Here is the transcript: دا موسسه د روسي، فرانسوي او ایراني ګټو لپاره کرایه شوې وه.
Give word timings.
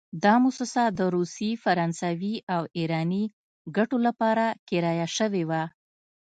دا 0.23 0.33
موسسه 0.43 0.83
د 0.97 0.99
روسي، 1.15 1.49
فرانسوي 1.63 2.35
او 2.55 2.61
ایراني 2.77 3.23
ګټو 3.77 3.97
لپاره 4.07 4.45
کرایه 4.67 5.07
شوې 5.17 5.43
وه. 5.49 5.63